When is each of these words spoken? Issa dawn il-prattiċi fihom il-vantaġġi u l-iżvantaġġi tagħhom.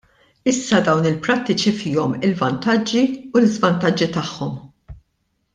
Issa 0.51 0.79
dawn 0.85 1.09
il-prattiċi 1.09 1.73
fihom 1.81 2.17
il-vantaġġi 2.29 3.05
u 3.33 3.45
l-iżvantaġġi 3.45 4.09
tagħhom. 4.17 4.61